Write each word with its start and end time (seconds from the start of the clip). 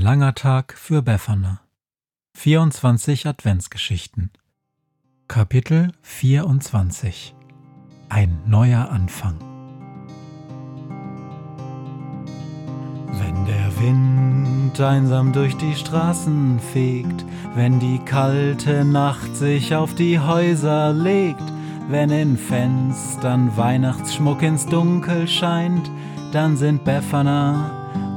langer 0.00 0.34
Tag 0.34 0.72
für 0.78 1.02
Befana. 1.02 1.60
24 2.34 3.26
Adventsgeschichten. 3.26 4.30
Kapitel 5.28 5.92
24. 6.00 7.34
Ein 8.08 8.40
neuer 8.46 8.88
Anfang. 8.88 9.36
Wenn 13.12 13.44
der 13.44 13.78
Wind 13.78 14.80
einsam 14.80 15.34
durch 15.34 15.56
die 15.58 15.74
Straßen 15.74 16.60
fegt, 16.72 17.26
wenn 17.54 17.78
die 17.78 17.98
kalte 17.98 18.86
Nacht 18.86 19.36
sich 19.36 19.74
auf 19.74 19.94
die 19.94 20.18
Häuser 20.18 20.94
legt, 20.94 21.44
wenn 21.90 22.08
in 22.08 22.38
Fenstern 22.38 23.54
Weihnachtsschmuck 23.54 24.40
ins 24.40 24.64
Dunkel 24.64 25.28
scheint, 25.28 25.90
dann 26.32 26.56
sind 26.56 26.84
Befana 26.84 27.79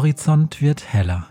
Horizont 0.00 0.62
wird 0.62 0.94
heller. 0.94 1.28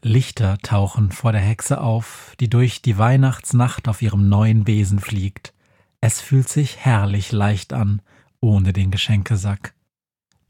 Lichter 0.00 0.56
tauchen 0.58 1.10
vor 1.10 1.32
der 1.32 1.40
Hexe 1.40 1.80
auf, 1.80 2.36
die 2.38 2.48
durch 2.48 2.80
die 2.80 2.96
Weihnachtsnacht 2.96 3.88
auf 3.88 4.00
ihrem 4.00 4.28
neuen 4.28 4.62
Besen 4.62 5.00
fliegt. 5.00 5.52
Es 6.00 6.20
fühlt 6.20 6.48
sich 6.48 6.76
herrlich 6.76 7.32
leicht 7.32 7.72
an, 7.72 8.00
ohne 8.38 8.72
den 8.72 8.92
Geschenkesack. 8.92 9.74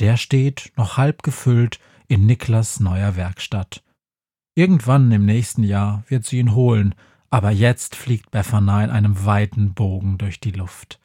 Der 0.01 0.19
steht, 0.19 0.71
noch 0.77 0.99
halb 0.99 1.23
gefüllt, 1.23 1.81
in 2.09 2.27
Niklas 2.27 2.79
neuer 2.79 3.17
Werkstatt. 3.17 3.83
Irgendwann 4.55 5.11
im 5.11 5.25
nächsten 5.25 5.65
Jahr 5.65 6.05
wird 6.09 6.27
sie 6.27 6.41
ihn 6.41 6.55
holen, 6.55 6.95
aber 7.31 7.53
jetzt 7.53 7.97
fliegt 7.97 8.31
Befana 8.33 8.85
in 8.85 8.91
einem 8.91 9.25
weiten 9.25 9.73
Bogen 9.73 10.19
durch 10.19 10.41
die 10.41 10.53
Luft. 10.53 11.01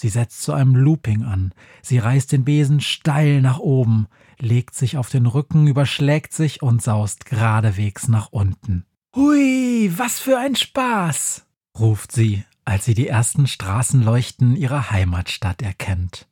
Sie 0.00 0.08
setzt 0.08 0.40
zu 0.40 0.54
einem 0.54 0.76
Looping 0.76 1.24
an, 1.24 1.52
sie 1.82 1.98
reißt 1.98 2.32
den 2.32 2.42
Besen 2.42 2.80
steil 2.80 3.42
nach 3.42 3.58
oben, 3.58 4.06
legt 4.38 4.74
sich 4.74 4.96
auf 4.96 5.10
den 5.10 5.26
Rücken, 5.26 5.66
überschlägt 5.66 6.32
sich 6.32 6.62
und 6.62 6.80
saust 6.80 7.26
geradewegs 7.26 8.08
nach 8.08 8.28
unten. 8.30 8.86
Hui, 9.14 9.92
was 9.94 10.18
für 10.18 10.38
ein 10.38 10.56
Spaß! 10.56 11.44
ruft 11.78 12.12
sie, 12.12 12.44
als 12.64 12.86
sie 12.86 12.94
die 12.94 13.08
ersten 13.08 13.46
Straßenleuchten 13.46 14.56
ihrer 14.56 14.90
Heimatstadt 14.90 15.60
erkennt. 15.60 16.26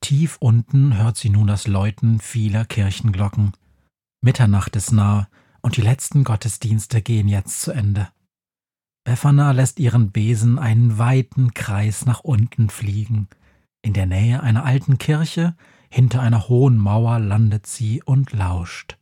Tief 0.00 0.38
unten 0.40 0.96
hört 0.96 1.18
sie 1.18 1.28
nun 1.28 1.48
das 1.48 1.66
Läuten 1.66 2.18
vieler 2.18 2.64
Kirchenglocken. 2.64 3.52
Mitternacht 4.22 4.74
ist 4.74 4.90
nah, 4.90 5.28
und 5.60 5.76
die 5.76 5.82
letzten 5.82 6.24
Gottesdienste 6.24 7.02
gehen 7.02 7.28
jetzt 7.28 7.60
zu 7.60 7.72
Ende. 7.72 8.08
Befana 9.04 9.52
lässt 9.52 9.80
ihren 9.80 10.12
Besen 10.12 10.58
einen 10.58 10.98
weiten 10.98 11.54
Kreis 11.54 12.06
nach 12.06 12.20
unten 12.20 12.68
fliegen. 12.68 13.28
In 13.82 13.94
der 13.94 14.06
Nähe 14.06 14.42
einer 14.42 14.64
alten 14.64 14.98
Kirche 14.98 15.56
hinter 15.88 16.20
einer 16.20 16.48
hohen 16.48 16.76
Mauer 16.76 17.18
landet 17.18 17.66
sie 17.66 18.02
und 18.02 18.32
lauscht. 18.32 18.96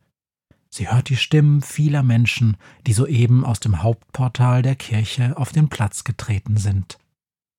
Sie 0.69 0.89
hört 0.89 1.09
die 1.09 1.17
Stimmen 1.17 1.61
vieler 1.61 2.03
Menschen, 2.03 2.57
die 2.87 2.93
soeben 2.93 3.43
aus 3.43 3.59
dem 3.59 3.81
Hauptportal 3.83 4.61
der 4.61 4.75
Kirche 4.75 5.35
auf 5.37 5.51
den 5.51 5.67
Platz 5.67 6.03
getreten 6.03 6.57
sind. 6.57 6.97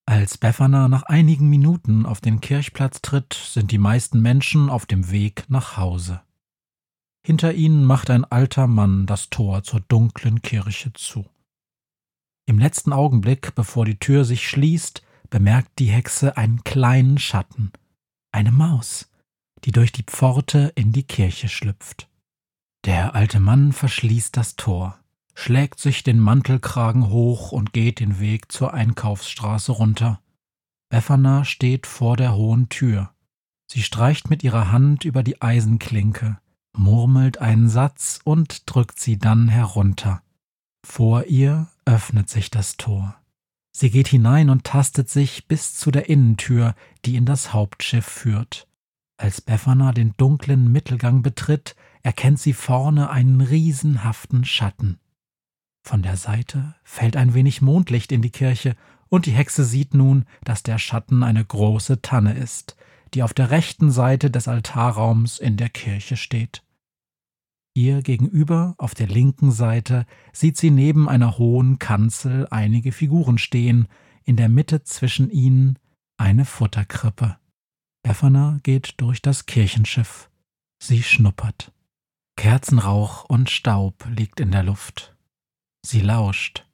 Als 0.07 0.39
Befana 0.39 0.89
nach 0.89 1.03
einigen 1.05 1.49
Minuten 1.49 2.07
auf 2.07 2.21
den 2.21 2.41
Kirchplatz 2.41 3.03
tritt, 3.03 3.35
sind 3.35 3.71
die 3.71 3.79
meisten 3.79 4.21
Menschen 4.21 4.71
auf 4.71 4.87
dem 4.87 5.11
Weg 5.11 5.45
nach 5.49 5.77
Hause. 5.77 6.21
Hinter 7.25 7.53
ihnen 7.53 7.85
macht 7.85 8.11
ein 8.11 8.25
alter 8.25 8.67
Mann 8.67 9.07
das 9.07 9.29
Tor 9.31 9.63
zur 9.63 9.81
dunklen 9.81 10.43
Kirche 10.43 10.93
zu. 10.95 11.27
Im 12.47 12.59
letzten 12.59 12.93
Augenblick, 12.93 13.55
bevor 13.55 13.85
die 13.85 13.99
Tür 13.99 14.25
sich 14.25 14.49
schließt, 14.49 15.03
bemerkt 15.29 15.79
die 15.79 15.91
Hexe 15.91 16.37
einen 16.37 16.65
kleinen 16.65 17.19
Schatten, 17.19 17.73
eine 18.33 18.53
Maus 18.53 19.11
die 19.65 19.73
durch 19.73 19.93
die 19.93 20.03
Pforte 20.03 20.73
in 20.75 20.93
die 20.93 21.03
Kirche 21.03 21.49
schlüpft. 21.49 22.09
Der 22.85 23.15
alte 23.15 23.41
Mann 23.41 23.73
verschließt 23.73 24.37
das 24.37 24.57
Tor, 24.57 24.99
schlägt 25.35 25.81
sich 25.81 26.03
den 26.03 26.19
Mantelkragen 26.19 27.11
hoch 27.11 27.53
und 27.53 27.73
geht 27.73 28.01
den 28.01 28.21
Weg 28.21 28.51
zur 28.51 28.73
Einkaufsstraße 28.73 29.73
runter. 29.73 30.21
Befana 30.89 31.45
steht 31.45 31.87
vor 31.87 32.17
der 32.17 32.35
hohen 32.35 32.69
Tür. 32.69 33.11
Sie 33.71 33.83
streicht 33.83 34.31
mit 34.31 34.43
ihrer 34.43 34.73
Hand 34.73 35.05
über 35.05 35.23
die 35.23 35.41
Eisenklinke, 35.41 36.39
murmelt 36.77 37.39
einen 37.39 37.69
Satz 37.69 38.21
und 38.25 38.63
drückt 38.67 38.99
sie 38.99 39.19
dann 39.19 39.49
herunter. 39.49 40.23
Vor 40.85 41.25
ihr 41.25 41.69
öffnet 41.91 42.29
sich 42.31 42.51
das 42.51 42.77
Tor. 42.77 43.17
Sie 43.73 43.91
geht 43.91 44.09
hinein 44.09 44.49
und 44.49 44.65
tastet 44.65 45.09
sich 45.09 45.49
bis 45.49 45.75
zu 45.75 45.91
der 45.91 46.09
Innentür, 46.09 46.75
die 47.05 47.17
in 47.17 47.27
das 47.27 47.53
Hauptschiff 47.53 48.07
führt. 48.07 48.69
Als 49.17 49.41
Befana 49.41 49.93
den 49.93 50.15
dunklen 50.17 50.71
Mittelgang 50.73 51.23
betritt, 51.23 51.77
erkennt 52.03 52.39
sie 52.39 52.53
vorne 52.53 53.11
einen 53.11 53.41
riesenhaften 53.41 54.45
Schatten. 54.45 54.99
Von 55.83 56.03
der 56.03 56.17
Seite 56.17 56.75
fällt 56.85 57.17
ein 57.17 57.35
wenig 57.35 57.61
Mondlicht 57.61 58.13
in 58.13 58.23
die 58.23 58.31
Kirche, 58.31 58.77
und 59.09 59.27
die 59.27 59.33
Hexe 59.33 59.65
sieht 59.65 59.93
nun, 59.93 60.25
dass 60.45 60.63
der 60.63 60.79
Schatten 60.79 61.25
eine 61.25 61.45
große 61.45 62.01
Tanne 62.01 62.35
ist, 62.35 62.77
die 63.15 63.25
auf 63.25 63.35
der 63.35 63.51
rechten 63.51 63.91
Seite 63.91 64.31
des 64.31 64.47
Altarraums 64.47 65.39
in 65.39 65.57
der 65.57 65.69
Kirche 65.69 66.17
steht. 66.17 66.63
Ihr 67.75 68.03
gegenüber, 68.03 68.75
auf 68.79 68.95
der 68.95 69.07
linken 69.07 69.53
Seite, 69.53 70.07
sieht 70.33 70.57
sie 70.57 70.71
neben 70.71 71.09
einer 71.09 71.39
hohen 71.39 71.79
Kanzel 71.79 72.49
einige 72.51 72.93
Figuren 72.93 73.39
stehen, 73.39 73.87
in 74.25 74.37
der 74.37 74.49
Mitte 74.49 74.83
zwischen 74.83 75.31
ihnen 75.31 75.79
eine 76.17 76.45
Futterkrippe. 76.45 77.39
Befana 78.03 78.59
geht 78.63 78.95
durch 78.99 79.23
das 79.23 79.47
Kirchenschiff. 79.47 80.31
Sie 80.83 81.03
schnuppert. 81.03 81.73
Kerzenrauch 82.37 83.25
und 83.25 83.51
Staub 83.51 84.07
liegt 84.09 84.41
in 84.41 84.51
der 84.51 84.63
Luft. 84.63 85.15
Sie 85.85 86.01
lauscht. 86.01 86.67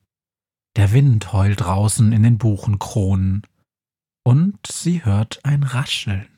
Der 0.76 0.92
Wind 0.92 1.32
heult 1.32 1.60
draußen 1.60 2.12
in 2.12 2.22
den 2.22 2.38
Buchenkronen. 2.38 3.42
Und 4.24 4.58
sie 4.66 5.04
hört 5.04 5.44
ein 5.44 5.62
Rascheln. 5.62 6.28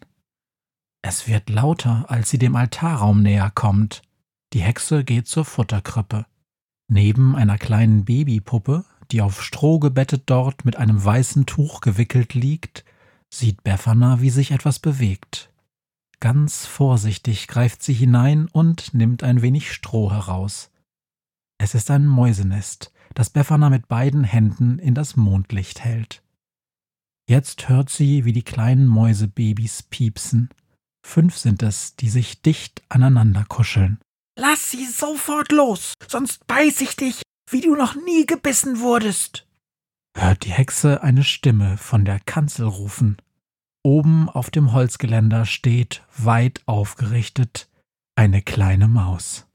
Es 1.02 1.28
wird 1.28 1.48
lauter, 1.48 2.06
als 2.08 2.30
sie 2.30 2.38
dem 2.38 2.56
Altarraum 2.56 3.22
näher 3.22 3.50
kommt. 3.50 4.02
Die 4.52 4.62
Hexe 4.62 5.04
geht 5.04 5.26
zur 5.26 5.44
Futterkrippe. 5.44 6.26
Neben 6.90 7.36
einer 7.36 7.58
kleinen 7.58 8.04
Babypuppe, 8.04 8.84
die 9.10 9.20
auf 9.20 9.42
Stroh 9.42 9.78
gebettet 9.78 10.24
dort 10.26 10.64
mit 10.64 10.76
einem 10.76 11.02
weißen 11.04 11.46
Tuch 11.46 11.80
gewickelt 11.80 12.34
liegt, 12.34 12.84
sieht 13.32 13.62
Befana, 13.62 14.20
wie 14.20 14.30
sich 14.30 14.52
etwas 14.52 14.78
bewegt. 14.78 15.52
Ganz 16.20 16.66
vorsichtig 16.66 17.46
greift 17.46 17.82
sie 17.82 17.92
hinein 17.92 18.48
und 18.48 18.94
nimmt 18.94 19.22
ein 19.22 19.42
wenig 19.42 19.72
Stroh 19.72 20.10
heraus. 20.10 20.70
Es 21.58 21.74
ist 21.74 21.90
ein 21.90 22.06
Mäusenest, 22.06 22.92
das 23.14 23.30
Befana 23.30 23.70
mit 23.70 23.88
beiden 23.88 24.24
Händen 24.24 24.78
in 24.78 24.94
das 24.94 25.16
Mondlicht 25.16 25.80
hält. 25.80 26.22
Jetzt 27.28 27.68
hört 27.68 27.90
sie, 27.90 28.24
wie 28.24 28.32
die 28.32 28.42
kleinen 28.42 28.86
Mäusebabys 28.86 29.82
piepsen. 29.82 30.48
Fünf 31.06 31.36
sind 31.36 31.62
es, 31.62 31.94
die 31.96 32.08
sich 32.08 32.42
dicht 32.42 32.82
aneinander 32.88 33.44
kuscheln. 33.44 33.98
Lass 34.38 34.70
sie 34.70 34.86
sofort 34.86 35.52
los, 35.52 35.94
sonst 36.06 36.46
beiß 36.46 36.80
ich 36.80 36.96
dich, 36.96 37.22
wie 37.50 37.60
du 37.60 37.74
noch 37.74 37.94
nie 37.94 38.24
gebissen 38.24 38.80
wurdest 38.80 39.48
hört 40.20 40.44
die 40.44 40.52
Hexe 40.52 41.02
eine 41.02 41.24
Stimme 41.24 41.76
von 41.76 42.04
der 42.04 42.20
Kanzel 42.20 42.66
rufen. 42.66 43.16
Oben 43.82 44.28
auf 44.28 44.50
dem 44.50 44.72
Holzgeländer 44.72 45.46
steht, 45.46 46.04
weit 46.16 46.62
aufgerichtet, 46.66 47.68
eine 48.16 48.42
kleine 48.42 48.88
Maus. 48.88 49.46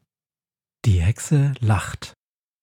Die 0.85 1.01
Hexe 1.01 1.53
lacht. 1.59 2.13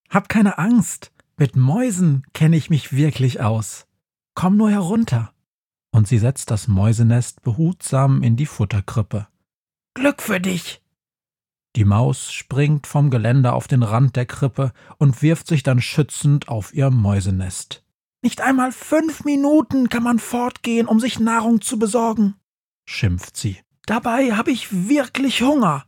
Hab 0.09 0.29
keine 0.29 0.59
Angst. 0.59 1.13
Mit 1.37 1.57
Mäusen 1.57 2.25
kenne 2.35 2.57
ich 2.57 2.71
mich 2.71 2.93
wirklich 2.93 3.41
aus. 3.41 3.87
Komm 4.35 4.57
nur 4.57 4.71
herunter. 4.71 5.33
Und 5.93 6.09
sie 6.09 6.19
setzt 6.19 6.51
das 6.51 6.69
Mäusenest 6.69 7.43
behutsam 7.43 8.23
in 8.23 8.37
die 8.37 8.47
Futterkrippe. 8.47 9.29
Glück 9.95 10.23
für 10.23 10.41
dich. 10.41 10.83
Die 11.77 11.85
Maus 11.85 12.33
springt 12.33 12.87
vom 12.87 13.11
Geländer 13.11 13.55
auf 13.55 13.69
den 13.69 13.83
Rand 13.83 14.17
der 14.17 14.27
Krippe 14.27 14.73
und 14.99 15.23
wirft 15.23 15.47
sich 15.47 15.63
dann 15.63 15.81
schützend 15.81 16.49
auf 16.49 16.75
ihr 16.75 16.91
Mäusenest. 16.91 17.85
Nicht 18.23 18.41
einmal 18.41 18.73
fünf 18.73 19.25
Minuten 19.25 19.89
kann 19.89 20.03
man 20.03 20.19
fortgehen, 20.19 20.87
um 20.87 21.01
sich 21.01 21.21
Nahrung 21.21 21.61
zu 21.61 21.79
besorgen, 21.79 22.35
schimpft 22.87 23.37
sie. 23.37 23.59
Dabei 23.87 24.37
habe 24.37 24.51
ich 24.51 24.89
wirklich 24.89 25.43
Hunger. 25.43 25.85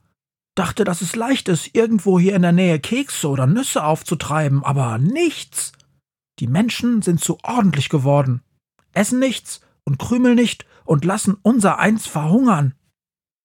Dachte, 0.54 0.84
dass 0.84 1.02
es 1.02 1.16
leicht 1.16 1.48
ist, 1.48 1.74
irgendwo 1.74 2.18
hier 2.18 2.36
in 2.36 2.42
der 2.42 2.52
Nähe 2.52 2.78
Kekse 2.78 3.28
oder 3.28 3.46
Nüsse 3.46 3.84
aufzutreiben, 3.84 4.64
aber 4.64 4.98
nichts. 4.98 5.72
Die 6.38 6.46
Menschen 6.46 7.02
sind 7.02 7.20
zu 7.20 7.38
ordentlich 7.42 7.88
geworden, 7.88 8.42
essen 8.92 9.18
nichts 9.18 9.60
und 9.84 9.98
krümeln 9.98 10.36
nicht 10.36 10.66
und 10.84 11.04
lassen 11.04 11.36
unser 11.42 11.78
eins 11.78 12.06
verhungern. 12.06 12.74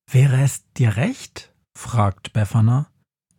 Wäre 0.10 0.42
es 0.42 0.72
dir 0.74 0.96
recht, 0.96 1.54
fragt 1.78 2.34
Befana, 2.34 2.90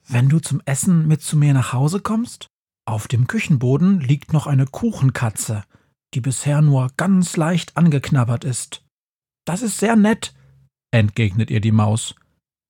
wenn 0.06 0.29
du 0.29 0.38
zum 0.38 0.62
Essen 0.64 1.06
mit 1.06 1.20
zu 1.20 1.37
mir 1.37 1.52
nach 1.52 1.73
Hause 1.73 2.00
kommst? 2.00 2.46
Auf 2.87 3.08
dem 3.08 3.26
Küchenboden 3.26 4.00
liegt 4.00 4.32
noch 4.32 4.46
eine 4.46 4.64
Kuchenkatze, 4.64 5.64
die 6.14 6.20
bisher 6.20 6.62
nur 6.62 6.90
ganz 6.96 7.37
leicht 7.37 7.76
angeknabbert 7.76 8.44
ist. 8.44 8.85
Das 9.44 9.61
ist 9.61 9.79
sehr 9.79 9.96
nett, 9.96 10.35
entgegnet 10.93 11.50
ihr 11.50 11.61
die 11.61 11.73
Maus. 11.73 12.14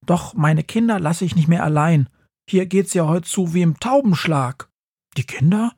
Doch 0.04 0.34
meine 0.34 0.64
Kinder 0.64 0.98
lasse 0.98 1.24
ich 1.24 1.36
nicht 1.36 1.48
mehr 1.48 1.62
allein. 1.62 2.08
Hier 2.48 2.66
geht's 2.66 2.94
ja 2.94 3.06
heute 3.06 3.28
zu 3.28 3.52
wie 3.52 3.62
im 3.62 3.78
Taubenschlag. 3.78 4.70
Die 5.16 5.24
Kinder 5.24 5.72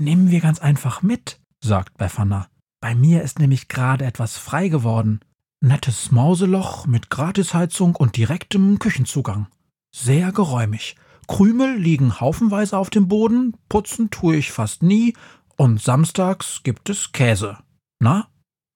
nehmen 0.00 0.30
wir 0.30 0.40
ganz 0.40 0.60
einfach 0.60 1.02
mit, 1.02 1.40
sagt 1.62 1.98
Befana. 1.98 2.48
Bei 2.80 2.94
mir 2.94 3.22
ist 3.22 3.38
nämlich 3.38 3.68
gerade 3.68 4.04
etwas 4.04 4.38
frei 4.38 4.68
geworden. 4.68 5.20
Nettes 5.64 6.10
Mauseloch 6.10 6.86
mit 6.86 7.08
Gratisheizung 7.08 7.94
und 7.94 8.16
direktem 8.16 8.80
Küchenzugang. 8.80 9.46
Sehr 9.94 10.32
geräumig. 10.32 10.96
Krümel 11.28 11.76
liegen 11.76 12.18
haufenweise 12.18 12.76
auf 12.76 12.90
dem 12.90 13.06
Boden, 13.06 13.56
putzen 13.68 14.10
tue 14.10 14.34
ich 14.34 14.50
fast 14.50 14.82
nie, 14.82 15.14
und 15.56 15.80
samstags 15.80 16.64
gibt 16.64 16.90
es 16.90 17.12
Käse. 17.12 17.58
Na, 18.00 18.28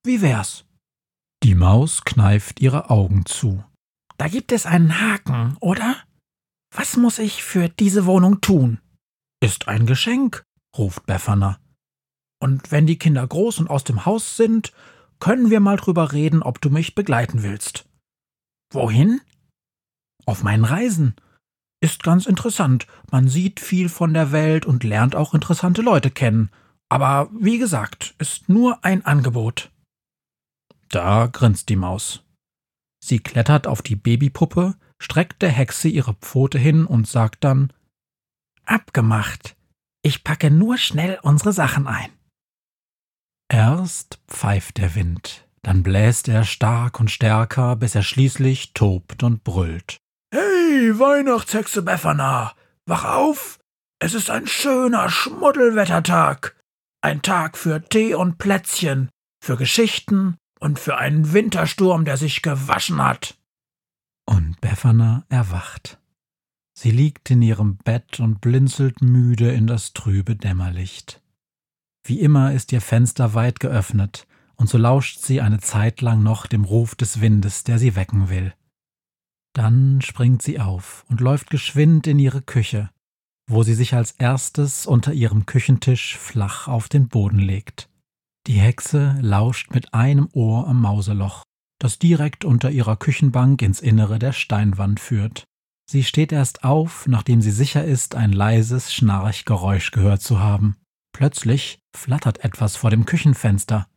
wie 0.05 0.23
wär's? 0.23 0.65
Die 1.43 1.57
Maus 1.57 2.05
kneift 2.05 2.61
ihre 2.61 2.89
Augen 2.89 3.27
zu. 3.27 3.65
Da 4.17 4.29
gibt 4.29 4.53
es 4.53 4.65
einen 4.65 5.01
Haken, 5.01 5.57
oder? 5.59 5.97
Was 6.73 6.97
muss 6.97 7.19
ich 7.19 7.43
für 7.43 7.69
diese 7.69 8.07
Wohnung 8.07 8.41
tun? 8.41 8.79
Ist 9.41 9.67
ein 9.67 9.87
Geschenk, 9.87 10.45
ruft 10.79 11.05
Befana. 11.05 11.59
Und 12.41 12.71
wenn 12.71 12.87
die 12.87 12.99
Kinder 12.99 13.27
groß 13.27 13.59
und 13.59 13.71
aus 13.71 13.83
dem 13.83 14.07
Haus 14.07 14.37
sind, 14.37 14.73
können 15.21 15.51
wir 15.51 15.61
mal 15.61 15.77
drüber 15.77 16.13
reden, 16.13 16.43
ob 16.43 16.61
du 16.61 16.71
mich 16.71 16.95
begleiten 16.95 17.43
willst. 17.43 17.87
Wohin? 18.73 19.21
Auf 20.25 20.43
meinen 20.43 20.65
Reisen. 20.65 21.15
Ist 21.81 22.03
ganz 22.03 22.27
interessant. 22.27 22.87
Man 23.11 23.29
sieht 23.29 23.61
viel 23.61 23.89
von 23.89 24.15
der 24.15 24.33
Welt 24.33 24.67
und 24.67 24.83
lernt 24.83 25.15
auch 25.15 25.35
interessante 25.35 25.83
Leute 25.83 26.11
kennen. 26.11 26.51
Aber 26.89 27.29
wie 27.33 27.59
gesagt, 27.59 28.15
ist 28.19 28.49
nur 28.49 28.85
ein 28.85 29.05
Angebot. 29.05 29.71
Da 30.89 31.27
grinst 31.27 31.69
die 31.69 31.77
Maus. 31.77 32.23
Sie 33.05 33.19
klettert 33.19 33.67
auf 33.67 33.83
die 33.83 33.97
Babypuppe, 33.97 34.75
streckt 34.99 35.43
der 35.43 35.51
Hexe 35.51 35.89
ihre 35.89 36.15
Pfote 36.15 36.59
hin 36.59 36.87
und 36.87 37.07
sagt 37.07 37.45
dann 37.45 37.73
Abgemacht. 38.65 39.57
Ich 40.03 40.25
packe 40.25 40.51
nur 40.51 40.79
schnell 40.79 41.19
unsere 41.23 41.53
Sachen 41.53 41.87
ein. 41.87 42.11
Erst 43.49 44.19
pfeift 44.29 44.79
der 44.79 44.95
Wind, 44.95 45.47
dann 45.63 45.83
bläst 45.83 46.29
er 46.29 46.45
stark 46.45 46.99
und 46.99 47.11
stärker, 47.11 47.77
bis 47.77 47.95
er 47.95 48.03
schließlich 48.03 48.73
tobt 48.75 49.23
und 49.23 49.45
brüllt. 49.45 49.99
Hey, 50.33 50.99
Weihnachtshexe 50.99 51.83
Befana, 51.83 52.55
wach 52.87 53.05
auf! 53.05 53.59
Es 53.99 54.15
ist 54.15 54.31
ein 54.31 54.47
schöner 54.47 55.09
Schmuddelwettertag. 55.09 56.57
Ein 57.01 57.23
Tag 57.23 57.57
für 57.57 57.83
Tee 57.89 58.15
und 58.15 58.37
Plätzchen, 58.37 59.09
für 59.43 59.57
Geschichten 59.57 60.37
und 60.61 60.79
für 60.79 60.99
einen 60.99 61.33
Wintersturm, 61.33 62.05
der 62.05 62.17
sich 62.17 62.43
gewaschen 62.43 63.03
hat. 63.03 63.39
Und 64.27 64.61
Befana 64.61 65.25
erwacht. 65.29 65.99
Sie 66.79 66.91
liegt 66.91 67.31
in 67.31 67.41
ihrem 67.41 67.77
Bett 67.79 68.21
und 68.21 68.41
blinzelt 68.41 69.01
müde 69.01 69.53
in 69.53 69.67
das 69.67 69.95
trübe 69.95 70.37
Dämmerlicht. 70.37 71.23
Wie 72.09 72.21
immer 72.21 72.53
ist 72.53 72.71
ihr 72.71 72.81
Fenster 72.81 73.35
weit 73.35 73.59
geöffnet, 73.59 74.29
und 74.55 74.69
so 74.69 74.79
lauscht 74.79 75.19
sie 75.19 75.41
eine 75.41 75.59
Zeit 75.59 76.01
lang 76.01 76.23
noch 76.23 76.47
dem 76.47 76.65
Ruf 76.65 76.95
des 76.95 77.21
Windes, 77.21 77.65
der 77.65 77.81
sie 77.81 77.97
wecken 77.97 78.29
will. 78.29 78.55
Dann 79.55 80.01
springt 80.03 80.41
sie 80.41 80.61
auf 80.61 81.05
und 81.09 81.21
läuft 81.21 81.51
geschwind 81.51 82.07
in 82.07 82.21
ihre 82.21 82.43
Küche, 82.43 82.91
wo 83.49 83.65
sie 83.65 83.75
sich 83.75 83.95
als 83.95 84.13
erstes 84.13 84.87
unter 84.87 85.15
ihrem 85.15 85.47
Küchentisch 85.47 86.17
flach 86.17 86.69
auf 86.69 86.89
den 86.89 87.09
Boden 87.09 87.41
legt. 87.41 87.89
Die 88.47 88.61
Hexe 88.61 89.19
lauscht 89.21 89.75
mit 89.75 89.93
einem 89.93 90.29
Ohr 90.33 90.69
am 90.69 90.83
Mauseloch, 90.83 91.43
das 91.81 91.99
direkt 91.99 92.45
unter 92.45 92.71
ihrer 92.71 92.97
Küchenbank 92.97 93.63
ins 93.63 93.81
Innere 93.81 94.21
der 94.21 94.33
Steinwand 94.33 95.01
führt. 95.01 95.43
Sie 95.91 96.05
steht 96.05 96.31
erst 96.31 96.63
auf, 96.63 97.09
nachdem 97.09 97.41
sie 97.43 97.51
sicher 97.51 97.85
ist, 97.85 98.15
ein 98.15 98.33
leises 98.33 98.95
Schnarchgeräusch 98.95 99.91
gehört 99.91 100.23
zu 100.23 100.39
haben. 100.39 100.77
Plötzlich 101.17 101.79
flattert 101.97 102.45
etwas 102.45 102.77
vor 102.77 102.91
dem 102.91 103.07
Küchenfenster. 103.07 103.89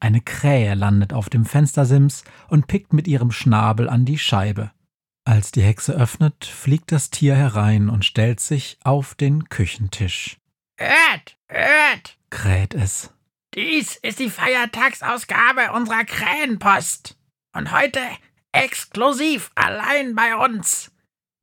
Eine 0.00 0.20
Krähe 0.20 0.74
landet 0.74 1.12
auf 1.12 1.30
dem 1.30 1.44
Fenstersims 1.44 2.24
und 2.48 2.66
pickt 2.66 2.92
mit 2.92 3.06
ihrem 3.06 3.30
Schnabel 3.30 3.88
an 3.88 4.04
die 4.04 4.18
Scheibe. 4.18 4.72
Als 5.24 5.52
die 5.52 5.62
Hexe 5.62 5.92
öffnet, 5.92 6.44
fliegt 6.44 6.90
das 6.90 7.10
Tier 7.10 7.36
herein 7.36 7.88
und 7.88 8.04
stellt 8.04 8.40
sich 8.40 8.78
auf 8.82 9.14
den 9.14 9.48
Küchentisch. 9.48 10.38
Hört, 10.76 11.38
hört, 11.46 12.18
kräht 12.30 12.74
es. 12.74 13.14
Dies 13.54 13.94
ist 13.94 14.18
die 14.18 14.28
Feiertagsausgabe 14.28 15.70
unserer 15.72 16.04
Krähenpost. 16.04 17.16
Und 17.54 17.70
heute 17.70 18.00
exklusiv 18.50 19.52
allein 19.54 20.16
bei 20.16 20.34
uns. 20.34 20.90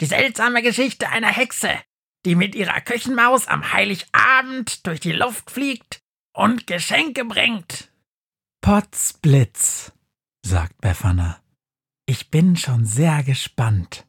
Die 0.01 0.05
seltsame 0.05 0.61
Geschichte 0.61 1.07
einer 1.07 1.31
Hexe, 1.31 1.79
die 2.25 2.35
mit 2.35 2.55
ihrer 2.55 2.81
Küchenmaus 2.81 3.47
am 3.47 3.73
Heiligabend 3.73 4.85
durch 4.87 4.99
die 4.99 5.11
Luft 5.11 5.51
fliegt 5.51 6.01
und 6.33 6.67
Geschenke 6.67 7.25
bringt. 7.25 7.89
Potzblitz, 8.61 9.91
sagt 10.45 10.79
Befana. 10.81 11.39
Ich 12.05 12.31
bin 12.31 12.55
schon 12.55 12.85
sehr 12.85 13.23
gespannt. 13.23 14.05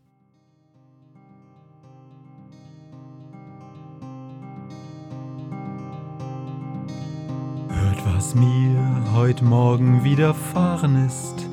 Hört, 7.68 8.06
was 8.06 8.34
mir 8.34 9.12
heute 9.12 9.44
Morgen 9.44 10.04
widerfahren 10.04 11.06
ist. 11.06 11.48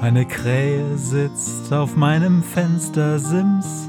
Eine 0.00 0.26
Krähe 0.26 0.96
sitzt 0.96 1.72
auf 1.72 1.96
meinem 1.96 2.42
Fenstersims 2.42 3.88